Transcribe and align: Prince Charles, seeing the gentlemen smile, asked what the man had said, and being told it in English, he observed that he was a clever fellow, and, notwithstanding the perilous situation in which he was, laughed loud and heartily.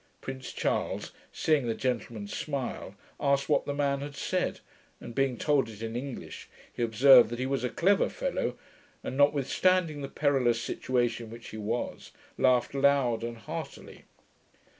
Prince 0.19 0.51
Charles, 0.51 1.11
seeing 1.31 1.67
the 1.67 1.75
gentlemen 1.75 2.27
smile, 2.27 2.95
asked 3.19 3.47
what 3.47 3.67
the 3.67 3.73
man 3.75 4.01
had 4.01 4.15
said, 4.15 4.59
and 4.99 5.13
being 5.13 5.37
told 5.37 5.69
it 5.69 5.83
in 5.83 5.95
English, 5.95 6.49
he 6.73 6.81
observed 6.81 7.29
that 7.29 7.37
he 7.37 7.45
was 7.45 7.63
a 7.63 7.69
clever 7.69 8.09
fellow, 8.09 8.57
and, 9.03 9.15
notwithstanding 9.15 10.01
the 10.01 10.09
perilous 10.09 10.59
situation 10.59 11.27
in 11.27 11.31
which 11.31 11.49
he 11.49 11.57
was, 11.57 12.13
laughed 12.39 12.73
loud 12.73 13.23
and 13.23 13.37
heartily. 13.37 14.05